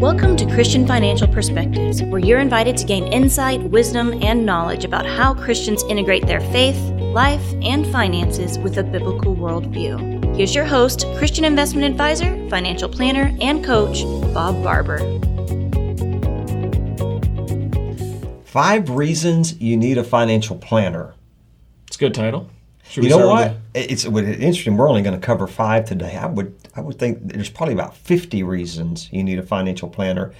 [0.00, 5.04] Welcome to Christian Financial Perspectives, where you're invited to gain insight, wisdom, and knowledge about
[5.04, 6.78] how Christians integrate their faith,
[7.12, 10.34] life, and finances with a biblical worldview.
[10.34, 15.00] Here's your host, Christian investment advisor, financial planner, and coach, Bob Barber.
[18.44, 21.12] Five reasons you need a financial planner.
[21.88, 22.48] It's a good title.
[22.90, 23.52] Should You know what?
[23.52, 24.76] with It's it's interesting.
[24.76, 26.16] We're only going to cover five today.
[26.16, 30.32] I would I would think there's probably about 50 reasons you need a financial planner.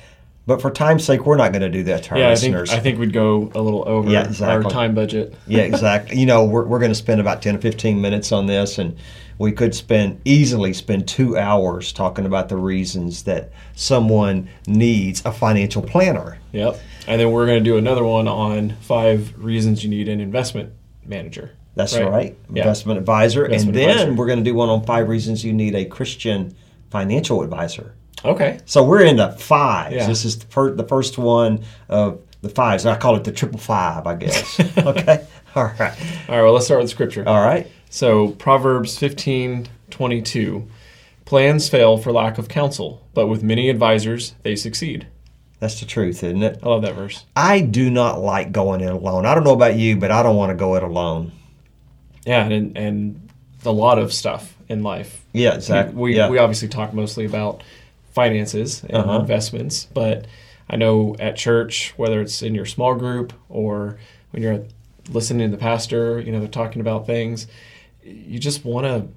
[0.47, 2.35] But for time's sake, we're not going to do that to our the- Yeah, I
[2.35, 2.71] think.
[2.71, 5.35] I think we'd go a little over Yeah, our time budget.
[5.47, 6.19] yeah, exactly.
[6.19, 8.97] You know, we're, we're going to spend about 10 or 15 minutes on this, and
[9.39, 15.31] we could spend easily spend two hours talking about the reasons that someone needs a
[15.31, 16.39] financial planner.
[16.53, 16.81] Yep.
[17.07, 20.73] And then we're going to do another one on five reasons you need an investment
[21.05, 21.53] manager.
[21.81, 22.63] That's right, Yeah.
[22.63, 23.45] investment advisor.
[23.47, 24.13] Investment and then advisor.
[24.15, 26.55] we're going to do one on five reasons you need a Christian
[26.91, 27.95] financial advisor.
[28.25, 28.61] Okay.
[28.67, 29.95] So we're into fives.
[29.97, 30.07] Yeah.
[30.07, 32.85] This is the, fir- the first one of the fives.
[32.87, 34.61] I call it the triple five, I guess.
[34.79, 35.27] okay.
[35.55, 35.81] All right.
[36.29, 36.43] All right.
[36.43, 37.27] Well, let's start with scripture.
[37.27, 37.67] All right.
[37.89, 40.69] So Proverbs fifteen twenty two,
[41.25, 45.07] plans fail for lack of counsel, but with many advisors they succeed.
[45.59, 46.59] That's the truth, isn't it?
[46.63, 47.25] I love that verse.
[47.37, 49.27] I do not like going it alone.
[49.27, 51.33] I don't know about you, but I don't want to go it alone.
[52.31, 53.29] Yeah, and and
[53.65, 55.23] a lot of stuff in life.
[55.33, 55.95] Yeah, exactly.
[55.97, 56.31] We yeah.
[56.31, 57.63] we obviously talk mostly about
[58.13, 59.21] finances and Uh-huh.
[59.21, 60.27] investments, but
[60.69, 63.99] I know at church, whether it's in your small group or
[64.31, 64.63] when you're
[65.11, 67.47] listening to the pastor, you know, they're talking about things,
[68.05, 69.09] you just want to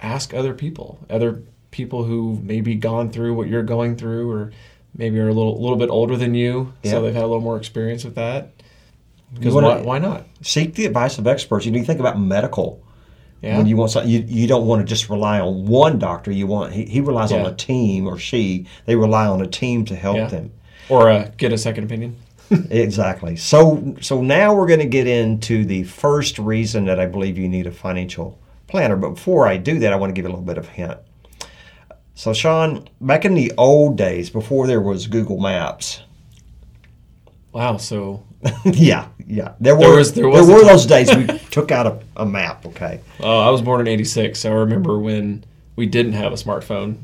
[0.00, 4.52] ask other people, other people who maybe gone through what you're going through or
[4.96, 6.92] maybe are a little little bit older than you, Yeah.
[6.92, 8.50] so they've had a little more experience with that.
[9.34, 10.24] Because why, why not?
[10.42, 11.66] Seek the advice of experts.
[11.66, 12.82] You know, you think about medical.
[13.42, 13.56] Yeah.
[13.58, 16.32] When you want something, you, you don't want to just rely on one doctor.
[16.32, 18.66] You want he, he relies on a team or she.
[18.86, 20.26] They rely on a team to help Yeah.
[20.26, 20.52] them.
[20.88, 22.16] or uh, get a second opinion.
[22.70, 23.36] Exactly.
[23.36, 27.46] So so now we're going to get into the first reason that I believe you
[27.46, 28.38] need a financial
[28.68, 28.96] planner.
[28.96, 30.70] But before I do that, I want to give you a little bit of a
[30.70, 30.98] hint.
[32.14, 36.02] So Sean, back in the old days, before there was Google Maps,
[37.52, 37.76] Wow.
[37.76, 38.24] So
[38.64, 41.70] yeah, yeah, there were There there, was- there was a were those days we took
[41.72, 42.64] out a, a map.
[42.66, 44.38] Okay, Oh, I was born in '86.
[44.38, 45.44] So I remember when
[45.76, 46.98] we didn't have a smartphone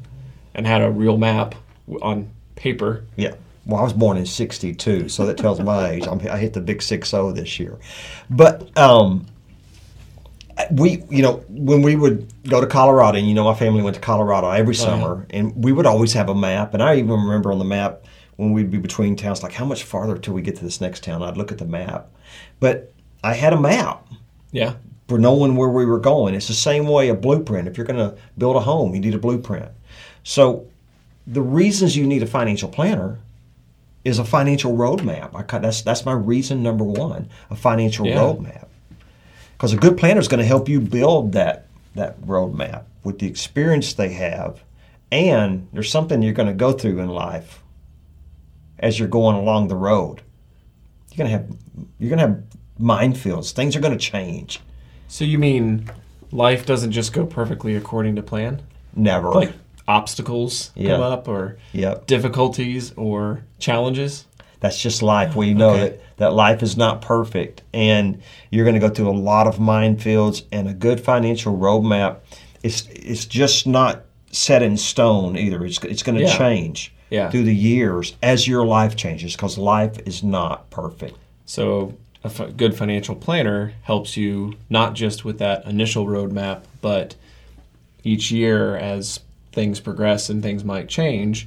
[0.54, 1.54] and had a real map
[2.02, 3.04] on paper.
[3.16, 3.34] yeah.
[3.66, 6.06] Well, I was born in '62, so that tells my age.
[6.06, 7.78] I'm, I hit the big six zero this year,
[8.30, 9.26] but um,
[10.70, 13.96] we, you know, when we would go to Colorado, and you know, my family went
[13.96, 16.74] to Colorado every summer, and we would always have a map.
[16.74, 18.04] And I even remember on the map
[18.36, 21.04] when we'd be between towns, like how much farther till we get to this next
[21.04, 21.22] town.
[21.22, 22.08] I'd look at the map,
[22.60, 24.06] but I had a map
[24.52, 24.74] Yeah.
[25.08, 26.34] for knowing where we were going.
[26.34, 27.68] It's the same way a blueprint.
[27.68, 29.68] If you're going to build a home, you need a blueprint.
[30.24, 30.66] So
[31.26, 33.18] the reasons you need a financial planner
[34.04, 35.30] is a financial roadmap.
[35.34, 38.16] I, that's that's my reason number one, a financial Yeah.
[38.16, 38.66] roadmap.
[39.56, 43.26] Because a good planner is going to help you build that that roadmap with the
[43.26, 44.62] experience they have,
[45.12, 47.62] and there's something you're going to go through in life
[48.78, 50.22] as you're going along the road.
[51.12, 51.56] You're going to have
[51.98, 52.42] you're going to have
[52.80, 53.52] minefields.
[53.52, 54.60] Things are going to change.
[55.08, 55.90] So you mean
[56.32, 58.62] life doesn't just go perfectly according to plan?
[58.96, 59.30] Never.
[59.30, 59.52] Like
[59.86, 60.92] obstacles Yeah.
[60.96, 62.06] come up or Yep.
[62.06, 64.24] difficulties or challenges?
[64.60, 65.36] That's just life.
[65.36, 65.80] We know Okay.
[65.80, 68.20] that, that life is not perfect and
[68.50, 72.16] you're going to go through a lot of minefields and a good financial roadmap
[72.62, 75.64] it's it's just not set in stone either.
[75.66, 76.38] It's it's going to Yeah.
[76.38, 77.30] change Yeah.
[77.30, 81.16] through the years as your life changes because life is not perfect.
[81.46, 87.14] So a f- good financial planner helps you not just with that initial roadmap, but
[88.02, 89.20] each year as
[89.52, 91.46] things progress and things might change,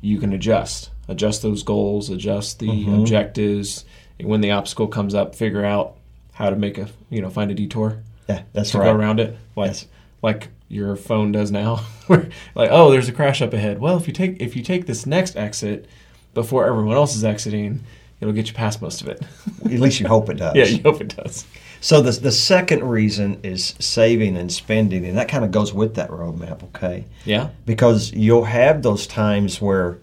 [0.00, 2.94] you can adjust, adjust those goals, adjust the Mm-hmm.
[3.00, 3.84] objectives.
[4.18, 5.94] And when the obstacle comes up, figure out
[6.32, 7.98] how to make a you know find a detour
[8.28, 8.86] Yeah, that's to right.
[8.86, 9.86] go around it, like Yes.
[10.22, 11.76] like your phone does now.
[12.08, 13.78] Where like oh, there's a crash up ahead.
[13.78, 15.86] Well, if you take if you take this next exit
[16.34, 17.82] before everyone else is exiting,
[18.20, 19.22] it'll get you past most of it.
[19.64, 20.54] At least you hope it does.
[20.56, 21.46] yeah, you hope it does.
[21.80, 25.94] So the the second reason is saving and spending, and that kind of goes with
[25.94, 26.62] that roadmap.
[26.64, 27.04] Okay.
[27.24, 27.50] Yeah.
[27.66, 29.98] because you'll have those times where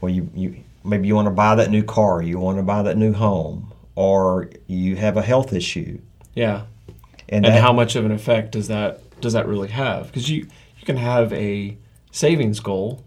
[0.00, 2.82] well you, you maybe you want to buy that new car you want to buy
[2.82, 5.98] that new home or you have a health issue
[6.34, 6.62] Yeah.
[7.28, 10.06] and, And that- how much of an effect does that does that really have?
[10.06, 10.46] Because you
[10.78, 11.76] you can have a
[12.10, 13.04] savings goal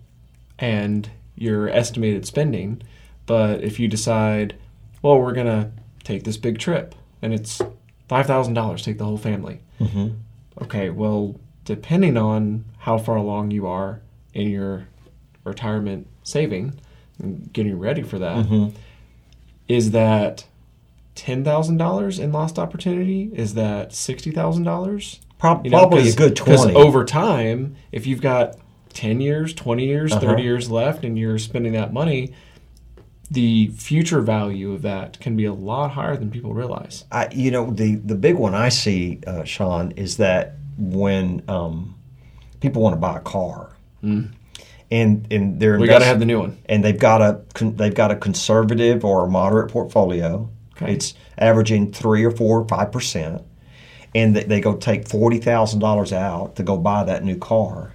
[0.58, 2.82] and your estimated spending,
[3.26, 4.56] but if you decide,
[5.02, 5.72] well, we're gonna
[6.04, 7.62] take this big trip and it's
[8.08, 9.60] five thousand dollars, take the whole family.
[9.80, 10.16] Mhm.
[10.62, 14.02] Okay, well, depending on how far along you are
[14.34, 14.88] in your
[15.44, 16.74] retirement saving,
[17.20, 18.46] and getting ready for that,
[19.68, 20.46] is that
[21.16, 23.30] ten thousand dollars in lost opportunity?
[23.34, 25.20] Is that sixty thousand dollars?
[25.40, 26.76] Prob- probably a good Because 20.
[26.76, 28.58] over time, if you've got
[28.94, 30.22] ten years, twenty years, Uh-huh.
[30.22, 32.34] thirty years left, and you're spending that money,
[33.32, 37.06] the future value of that can be a lot higher than people realize.
[37.12, 41.96] I, you know, the the big one I see, uh, Sean, is that when um,
[42.60, 43.70] people want to buy a car,
[44.02, 44.34] and
[44.92, 45.78] and they're.
[45.80, 46.58] We got to have the new one.
[46.66, 50.50] and they've got a con- they've got a conservative or a moderate portfolio.
[50.76, 50.94] Okay.
[50.94, 53.42] It's averaging three or four or five percent,
[54.16, 57.94] and they, they go take forty thousand dollars out to go buy that new car,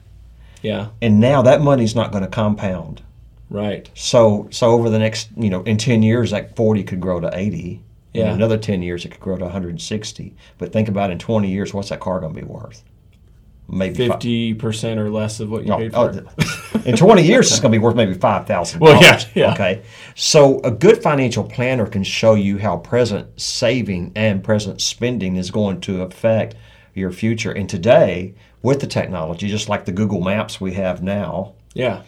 [0.62, 3.02] Yeah, and now that money's not going to compound.
[3.50, 3.88] right.
[3.94, 7.30] So so over the next you know in ten years that forty could grow to
[7.34, 7.80] eighty.
[8.14, 8.32] In Yeah.
[8.32, 10.34] another ten years it could grow to one hundred and sixty.
[10.58, 12.84] But think about in twenty years what's that car going to be worth?
[13.68, 16.18] Maybe Fifty percent or less of what you Oh, paid oh, for.
[16.78, 16.86] it.
[16.86, 18.80] in 20 years, it's going to be worth maybe five thousand.
[18.80, 19.52] Well, yeah, yeah.
[19.54, 19.82] Okay,
[20.14, 25.50] so a good financial planner can show you how present saving and present spending is
[25.50, 26.54] going to affect
[26.94, 27.52] your future.
[27.52, 32.02] And today, with the technology, just like the Google Maps we have now, yeah,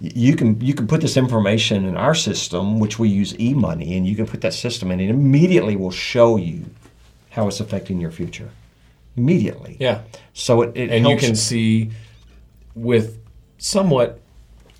[0.00, 4.04] you can you can put this information in our system, which we use eMoney, and
[4.06, 6.64] you can put that system in, and it immediately will show you
[7.30, 8.50] how it's affecting your future.
[9.18, 9.76] Immediately.
[9.80, 10.02] yeah.
[10.32, 11.90] So it, it and you can see
[12.74, 13.18] with
[13.58, 14.20] somewhat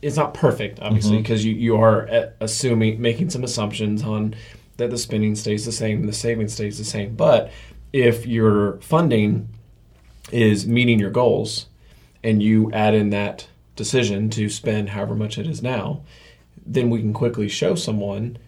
[0.00, 1.23] it's not perfect obviously Mm-hmm.
[1.23, 4.35] because you, you are assuming making some assumptions on
[4.76, 7.50] that the spending stays the same and the saving stays the same but
[7.93, 9.49] if your funding
[10.31, 11.67] is meeting your goals
[12.23, 16.02] and you add in that decision to spend however much it is now
[16.64, 18.38] then we can quickly show someone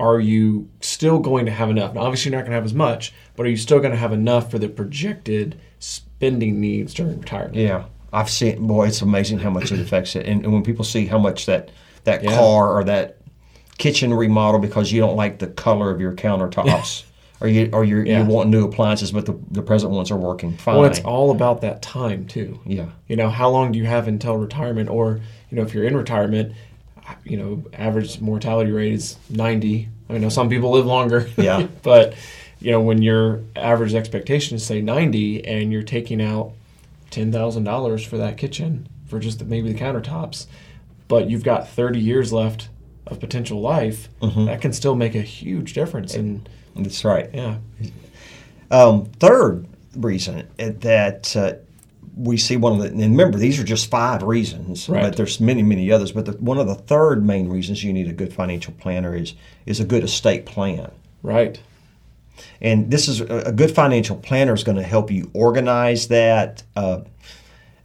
[0.00, 1.94] are you still going to have enough?
[1.94, 3.96] Now, obviously, you're not going to have as much, but are you still going to
[3.98, 7.56] have enough for the projected spending needs during retirement?
[7.56, 8.66] Yeah, I've seen.
[8.66, 10.26] Boy, it's amazing how much it affects it.
[10.26, 11.70] And, and when people see how much that
[12.04, 12.34] that Yeah.
[12.36, 13.16] car or that
[13.76, 17.04] kitchen remodel because you don't like the color of your countertops,
[17.40, 18.20] or you or you Yeah.
[18.22, 20.76] you want new appliances, but the, the present ones are working fine.
[20.76, 22.60] Well, it's all about that time too.
[22.64, 24.88] yeah, You know, how long do you have until retirement?
[24.90, 26.52] Or, you know, if you're in retirement,
[27.24, 29.88] you know, average mortality rate is 90.
[30.10, 31.28] I know some people live longer.
[31.36, 31.66] Yeah.
[31.82, 32.14] but,
[32.60, 36.52] you know, when your average expectation is, say, 90 and you're taking out
[37.10, 40.46] $10,000 for that kitchen, for just the, maybe the countertops,
[41.08, 42.68] but you've got 30 years left
[43.06, 44.44] of potential life, Mm-hmm.
[44.46, 46.14] that can still make a huge difference.
[46.14, 47.30] And, that's right.
[47.32, 47.56] yeah.
[48.70, 49.66] Um, third
[49.96, 51.54] reason that uh,
[52.18, 55.02] we see one of the and remember these are just five reasons, Right.
[55.02, 56.12] but there's many many others.
[56.12, 59.34] But the, one of the third main reasons you need a good financial planner is
[59.66, 60.90] is a good estate plan.
[61.22, 61.60] Right.
[62.60, 66.62] And this is a a good financial planner is going to help you organize that.
[66.76, 67.00] Uh,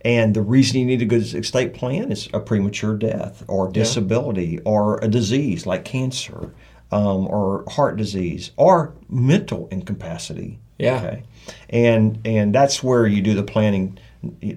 [0.06, 4.60] and the reason you need a good estate plan is a premature death or disability
[4.66, 6.52] or a disease like cancer
[6.92, 10.60] um, or heart disease or mental incapacity.
[10.78, 11.20] Yeah.
[11.70, 13.98] And and that's where you do the planning,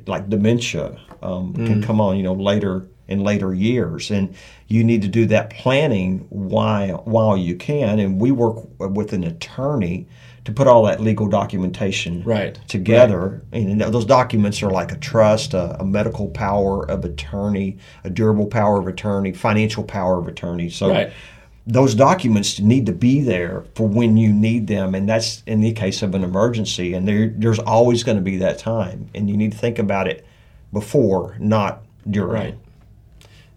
[0.06, 4.34] like dementia um, can come on, you know, later in later years, and
[4.66, 7.98] you need to do that planning while while you can.
[7.98, 10.06] And we work with an attorney
[10.44, 12.58] to put all that legal documentation Right.
[12.68, 13.42] together.
[13.52, 18.46] And those documents are like a trust, a, a medical power of attorney, a durable
[18.46, 20.68] power of attorney, financial power of attorney.
[20.68, 21.10] So Right.
[21.66, 25.72] Those documents need to be there for when you need them, and that's in the
[25.72, 26.94] case of an emergency.
[26.94, 30.06] And there, there's always going to be that time, and you need to think about
[30.06, 30.24] it
[30.72, 32.32] before, not during.
[32.32, 32.58] Right.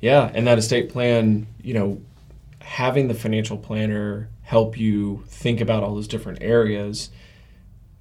[0.02, 2.02] Yeah, and that estate plan, you know,
[2.62, 7.10] having the financial planner help you think about all those different areas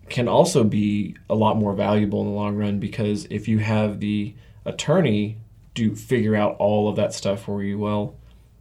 [0.08, 4.00] can also be a lot more valuable in the long run because if you have
[4.00, 4.34] the
[4.64, 5.36] attorney
[5.74, 8.16] do figure out all of that stuff for you, well,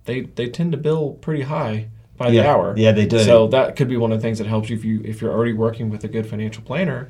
[0.07, 2.73] they they tend to bill pretty high by the hour.
[2.75, 3.19] Yeah, they do.
[3.19, 5.31] So that could be one of the things that helps you if you if you're
[5.31, 7.09] already working with a good financial planner.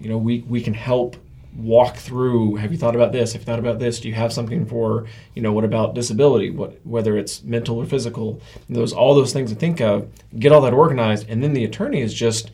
[0.00, 1.16] You know, we we can help
[1.56, 2.56] walk through.
[2.56, 3.34] Have you thought about this?
[3.34, 4.00] Have you thought about this?
[4.00, 5.52] Do you have something for you know?
[5.52, 6.50] What about disability?
[6.50, 8.40] What whether it's mental or physical?
[8.68, 10.08] Those all those things to think of.
[10.36, 12.50] Get all that organized, and then the attorney is just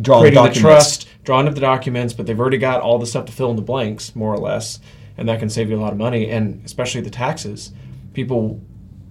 [0.00, 3.06] Draw the creating the, trust, drawing up the documents, but they've already got all the
[3.06, 4.78] stuff to fill in the blanks, more or less,
[5.18, 7.72] and that can save you a lot of money, and especially the taxes.
[8.12, 8.60] People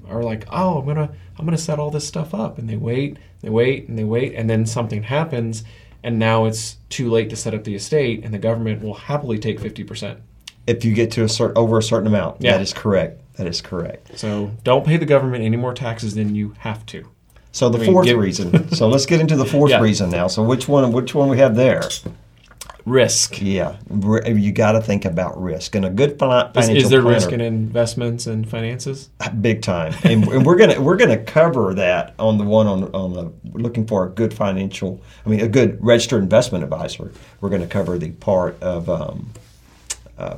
[0.10, 3.18] are like, "Oh, I'm gonna, I'm gonna set all this stuff up," and they wait,
[3.42, 5.64] they wait, and they wait, and then something happens,
[6.04, 9.38] and now it's too late to set up the estate, and the government will happily
[9.40, 10.20] take fifty percent.
[10.68, 12.52] If you get to a certain over a certain amount, Yeah.
[12.54, 13.22] that is correct.
[13.38, 14.18] That is correct.
[14.20, 17.08] So don't pay the government any more taxes than you have to.
[17.52, 18.70] So the I mean, fourth give- reason.
[18.74, 19.80] so let's get into the fourth Yeah.
[19.82, 20.28] reason now.
[20.28, 20.92] So which one?
[20.92, 21.82] Which one we have there?
[22.90, 23.42] Risk.
[23.42, 27.02] Yeah, you got to think about risk and a good fi- Is, financial is there
[27.02, 29.10] planner, risk in investments and finances?
[29.42, 33.14] big time, and, and we're gonna we're gonna cover that on the one on on
[33.14, 35.02] the looking for a good financial.
[35.26, 37.12] I mean, a good registered investment advisor.
[37.42, 39.32] We're going to cover the part of um,
[40.18, 40.38] uh,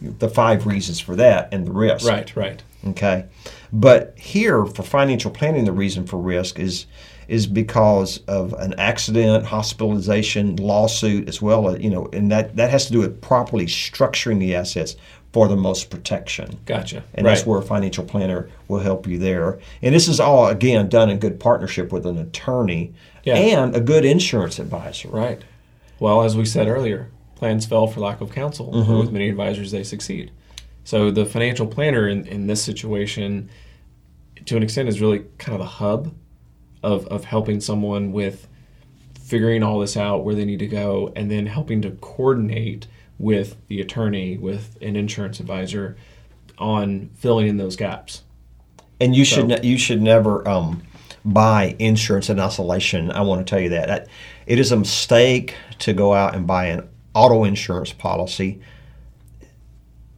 [0.00, 2.06] the five reasons for that and the risk.
[2.06, 2.62] Right, right.
[2.88, 3.24] Okay,
[3.72, 6.86] but here for financial planning, the reason for risk is
[7.28, 12.70] is because of an accident, hospitalization, lawsuit, as well as you know, and that that
[12.70, 14.96] has to do with properly structuring the assets
[15.32, 16.58] for the most protection.
[16.64, 17.04] Gotcha.
[17.14, 17.34] And right.
[17.34, 19.58] that's where a financial planner will help you there.
[19.82, 23.34] And this is all again done in good partnership with an attorney Yeah.
[23.34, 25.08] and a good insurance advisor.
[25.08, 25.42] Right.
[25.98, 28.72] Well, as we said earlier, plans fail for lack of counsel.
[28.72, 28.98] Mm-hmm.
[28.98, 30.30] With many advisors, they succeed.
[30.84, 33.50] So the financial planner in, in this situation,
[34.44, 36.14] to an extent, is really kind of the hub
[36.82, 38.48] of, of helping someone with
[39.20, 42.86] figuring all this out, where they need to go, and then helping to coordinate
[43.18, 45.96] with the attorney, with an insurance advisor
[46.58, 48.22] on filling in those gaps.
[49.00, 50.82] And you should ne- you should never um,
[51.24, 53.10] buy insurance in isolation.
[53.10, 53.88] I want to tell you that.
[53.88, 54.08] that
[54.46, 58.60] it is a mistake to go out and buy an auto insurance policy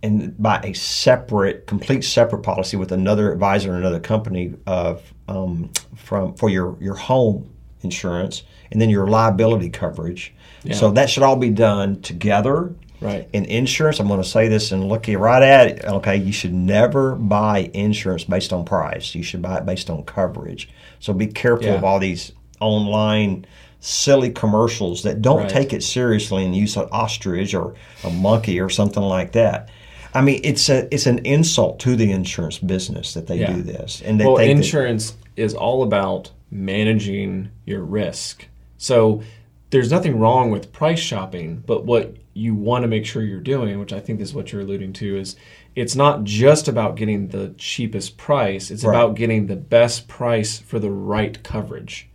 [0.03, 5.71] and buy a separate, complete separate policy with another advisor and another company of um,
[5.95, 7.49] from for your your home
[7.83, 8.43] insurance
[8.73, 10.35] and then your liability coverage.
[10.73, 12.75] So that should all be done together.
[13.01, 13.29] Right.
[13.33, 15.85] In insurance, I'm going to say this and look you right at it.
[15.85, 19.15] Okay, you should never buy insurance based on price.
[19.15, 20.69] You should buy it based on coverage.
[20.99, 21.75] So be careful Yeah.
[21.77, 23.47] of all these online
[23.81, 25.49] silly commercials that don't Right.
[25.49, 29.69] take it seriously and use an ostrich or a monkey or something like that.
[30.15, 33.55] I mean, it's a it's an insult to the insurance business that they Yeah.
[33.55, 38.47] do this, and they well, insurance is all about managing your risk.
[38.79, 39.23] So
[39.71, 43.79] there's nothing wrong with price shopping, but what you want to make sure you're doing,
[43.81, 45.37] which I think is what you're alluding to, is
[45.77, 48.71] it's not just about getting the cheapest price.
[48.71, 48.95] It's Right.
[48.95, 52.09] about getting the best price for the right coverage.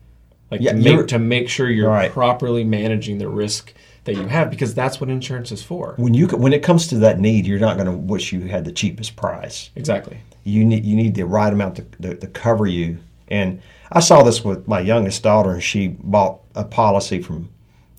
[0.50, 2.12] Like Yeah, to make to make sure you're Right.
[2.12, 3.74] properly managing the risk
[4.05, 5.93] that you have, because that's what insurance is for.
[5.98, 8.65] when you when it comes to that need, you're not going to wish you had
[8.65, 9.69] the cheapest price.
[9.75, 10.17] Exactly.
[10.43, 12.98] you need you need the right amount to, to, to cover you.
[13.29, 17.50] And I saw this with my youngest daughter, and she bought a policy from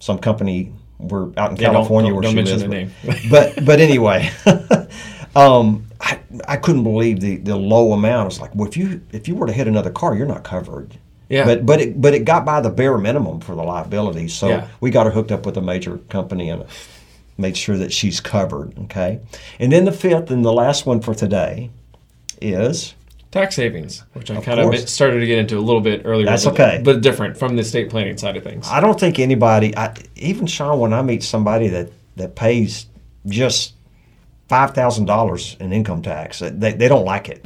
[0.01, 0.73] some company.
[0.99, 2.93] We're out in Yeah, don't- California don't- where don't she mention lives.
[3.03, 3.29] the name.
[3.31, 4.31] but but anyway,
[5.37, 8.33] um, I, I couldn't believe the, the low amount.
[8.33, 10.99] It's like, well, if you if you were to hit another car, you're not covered.
[11.29, 11.45] Yeah.
[11.45, 14.29] But but it but it got by the bare minimum for the liability.
[14.29, 14.69] So Yeah.
[14.81, 16.65] we got her hooked up with a major company and
[17.39, 18.79] made sure that she's covered.
[18.85, 19.21] Okay.
[19.59, 21.71] And then the fifth and the last one for today
[22.41, 22.95] is
[23.31, 26.27] Tax savings, which I Of kind of started to get into a little bit earlier.
[26.27, 26.81] That's but, okay.
[26.85, 28.69] but different from the estate planning side of things.
[28.71, 32.87] I don't think anybody, I, even Sean, when I meet somebody that, that pays
[33.27, 33.73] just
[34.49, 37.45] five thousand dollars in income tax, they, they don't like it.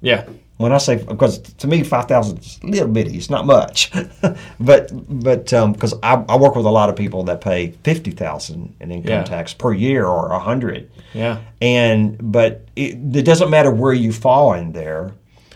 [0.00, 0.24] yeah,
[0.56, 3.90] When I say because to me five thousand is a little bitty, it's not much,
[4.60, 8.74] but but because I, I work with a lot of people that pay fifty thousand
[8.80, 9.24] in income Yeah.
[9.24, 14.12] tax per year or a hundred, yeah, and but it, it doesn't matter where you
[14.12, 15.12] fall in there.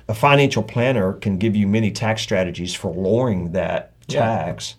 [0.09, 4.21] A financial planner can give you many tax strategies for lowering that Yeah.
[4.27, 4.75] tax,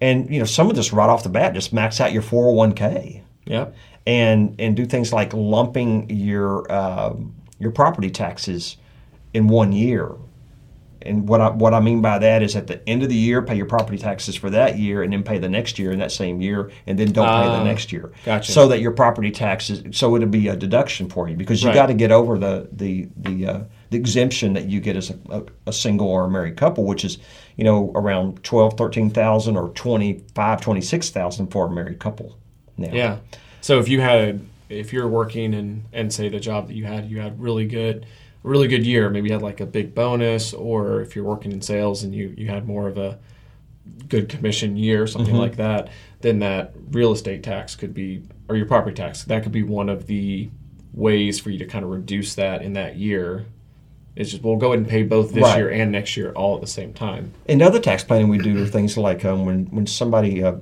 [0.00, 2.44] and you know some of this right off the bat just max out your four
[2.44, 3.66] hundred one k yeah,
[4.06, 8.76] and and do things like lumping your um, your property taxes
[9.34, 10.12] in one year.
[11.00, 13.40] And what I what I mean by that is at the end of the year,
[13.40, 16.10] pay your property taxes for that year, and then pay the next year in that
[16.10, 18.10] same year, and then don't pay Ah, the next year.
[18.24, 18.50] gotcha.
[18.50, 21.74] So that your property taxes, so it'll be a deduction for you because you Right.
[21.74, 25.18] got to get over the the the, uh, the exemption that you get as a,
[25.30, 27.18] a, a single or a married couple, which is
[27.56, 32.36] you know around 12, 13,000 or 25, 26,000 for a married couple.
[32.76, 32.90] Now.
[32.92, 33.18] yeah.
[33.60, 37.08] So if you had, if you're working and and say the job that you had,
[37.08, 38.04] you had really good,
[38.48, 39.08] really good year.
[39.10, 42.34] Maybe you had like a big bonus, or if you're working in sales and you
[42.36, 43.18] you had more of a
[44.08, 45.40] good commission year, something Mm-hmm.
[45.42, 45.88] like that,
[46.20, 49.88] then that real estate tax could be, or your property tax, that could be one
[49.88, 50.50] of the
[50.92, 53.46] ways for you to kind of reduce that in that year.
[54.16, 55.58] It's just we'll go ahead and pay both this Right.
[55.58, 57.32] year and next year all at the same time.
[57.46, 60.56] In other tax planning, we do are things like um, when when somebody uh,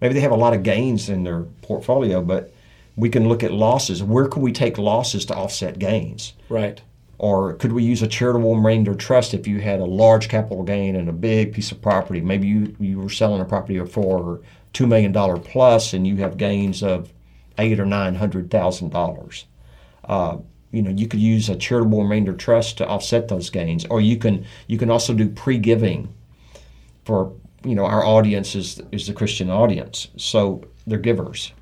[0.00, 2.52] maybe they have a lot of gains in their portfolio, but
[2.96, 4.02] we can look at losses.
[4.02, 6.32] Where can we take losses to offset gains?
[6.48, 6.82] Right.
[7.18, 10.94] Or could we use a charitable remainder trust if you had a large capital gain
[10.94, 12.20] and a big piece of property?
[12.20, 14.40] Maybe you, you were selling a property for
[14.72, 17.12] two million dollar plus, and you have gains of
[17.58, 19.46] eight or nine hundred thousand dollars.
[20.04, 20.38] Uh,
[20.70, 24.16] you know, you could use a charitable remainder trust to offset those gains, or you
[24.16, 26.14] can you can also do pre giving
[27.04, 27.32] for
[27.64, 30.08] you know our audience is is the Christian audience.
[30.16, 31.52] So they're givers,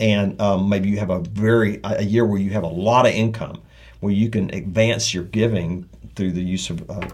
[0.00, 3.14] and um, maybe you have a very a year where you have a lot of
[3.14, 3.62] income,
[4.00, 7.08] where you can advance your giving through the use of uh,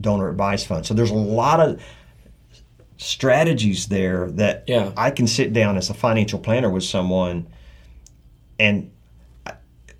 [0.00, 0.88] donor advised funds.
[0.88, 1.80] So there's a lot of
[2.98, 4.92] strategies there that Yeah.
[4.96, 7.46] I can sit down as a financial planner with someone,
[8.58, 8.90] and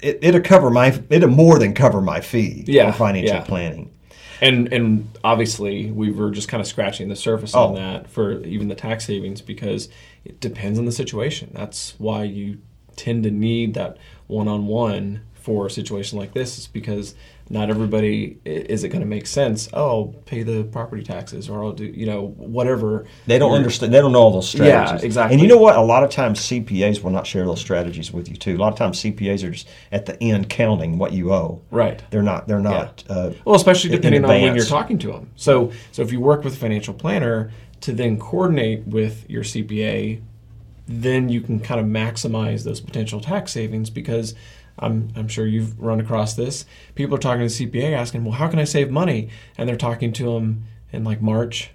[0.00, 3.44] it, it'll cover my it'll more than cover my fee Yeah, for financial yeah.
[3.44, 3.90] planning.
[4.42, 7.68] And and obviously we were just kind of scratching the surface Oh.
[7.68, 9.88] on that for even the tax savings because
[10.24, 11.50] it depends on the situation.
[11.54, 12.58] That's why you
[12.96, 17.14] tend to need that one on one for a situation like this is because
[17.48, 19.68] not everybody is it going to make sense.
[19.72, 23.06] Oh, I'll pay the property taxes or I'll do you know whatever.
[23.28, 23.94] They don't You're- understand.
[23.94, 25.02] They don't know all those strategies.
[25.02, 25.34] Yeah, exactly.
[25.34, 25.76] And you know what?
[25.76, 28.56] A lot of times CPAs will not share those strategies with you too.
[28.56, 31.62] A lot of times CPAs are just at the end counting what you owe.
[31.70, 32.02] Right.
[32.10, 32.48] They're not.
[32.48, 33.04] They're not.
[33.08, 35.30] Uh, Well, especially depending on when you're talking to them.
[35.36, 40.20] So, so if you work with a financial planner to then coordinate with your CPA,
[40.88, 44.34] then you can kind of maximize those potential tax savings because
[44.78, 46.66] I'm, I'm sure you've run across this.
[46.94, 49.30] People are talking to the CPA asking, well, how can I save money?
[49.56, 51.70] And they're talking to them in like March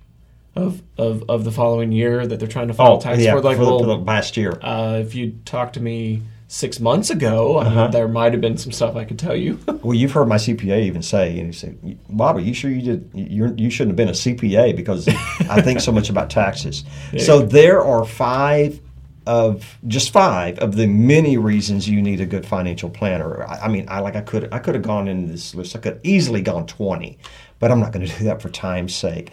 [0.56, 3.42] of, of, of the following year that they're trying to file oh, tax yeah, for.
[3.42, 4.60] Like, for, the, well, for the last year.
[4.62, 7.88] uh, if you talked to me six months ago, Uh-huh.
[7.88, 9.58] there might have been some stuff I could tell you.
[9.82, 12.82] Well, you've heard my CPA even say, and he said, "Bob, are you sure you
[12.84, 13.10] did?
[13.16, 15.08] You you shouldn't have been a CPA because
[15.50, 16.84] I think so much about taxes."
[17.18, 18.80] So there are five
[19.28, 23.44] of just five of the many reasons you need a good financial planner.
[23.48, 25.76] I, I mean, I like I could I could have gone into this list.
[25.76, 27.18] I could easily gone twenty,
[27.60, 29.32] but I'm not going to do that for time's sake.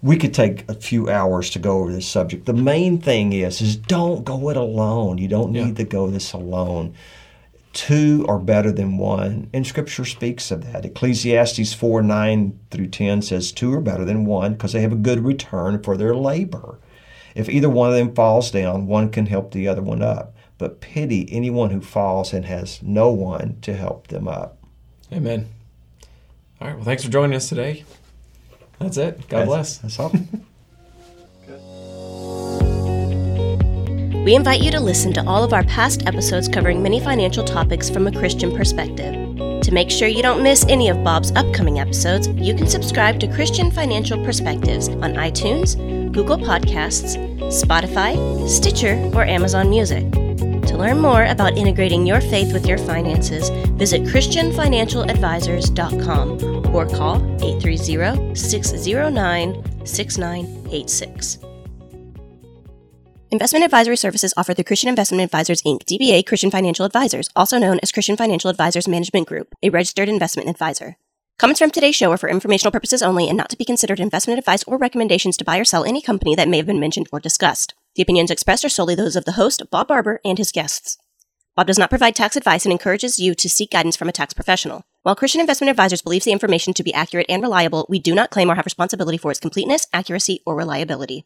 [0.00, 2.46] We could take a few hours to go over this subject.
[2.46, 5.18] The main thing is is don't go it alone.
[5.18, 6.94] You don't need to go this alone
[7.78, 9.48] two are better than one.
[9.52, 10.84] And scripture speaks of that.
[10.84, 14.96] Ecclesiastes 4 9 through 10 says, Two are better than one because they have a
[14.96, 16.78] good return for their labor.
[17.38, 20.34] If either one of them falls down, one can help the other one up.
[20.58, 24.58] But pity anyone who falls and has no one to help them up.
[25.12, 25.46] Amen.
[26.60, 26.74] All right.
[26.74, 27.84] Well, thanks for joining us today.
[28.80, 29.28] That's it.
[29.28, 29.78] God That's- bless.
[29.78, 30.12] That's all.
[34.24, 37.88] We invite you to listen to all of our past episodes covering many financial topics
[37.88, 39.14] from a Christian perspective.
[39.62, 43.26] To make sure you don't miss any of Bob's upcoming episodes, you can subscribe to
[43.26, 45.76] Christian Financial Perspectives on iTunes,
[46.12, 47.16] Google Podcasts,
[47.48, 50.04] Spotify, Stitcher, or Amazon Music.
[50.68, 58.34] To learn more about integrating your faith with your finances, visit ChristianFinancialAdvisors.com or call 830
[58.34, 61.38] 609 6986.
[63.30, 67.78] Investment advisory services offered through Christian Investment Advisors Inc., DBA Christian Financial Advisors, also known
[67.82, 70.96] as Christian Financial Advisors Management Group, a registered investment advisor.
[71.38, 74.40] Comments from today's show are for informational purposes only and not to be considered investment
[74.40, 77.20] advice or recommendations to buy or sell any company that may have been mentioned or
[77.20, 77.74] discussed.
[77.94, 80.98] The opinions expressed are solely those of the host, Bob Barber, and his guests.
[81.54, 84.34] Bob does not provide tax advice and encourages you to seek guidance from a tax
[84.34, 84.82] professional.
[85.04, 88.30] While Christian Investment Advisors believes the information to be accurate and reliable, we do not
[88.30, 91.24] claim or have responsibility for its completeness, accuracy, or reliability.